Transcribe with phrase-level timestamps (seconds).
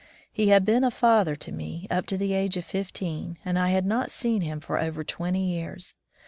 [0.31, 3.69] He had been a father to me up to the age of fifteen, and I
[3.69, 5.95] had not seen him for over twenty years.